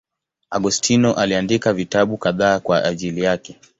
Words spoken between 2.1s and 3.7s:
kadhaa kwa ajili yake.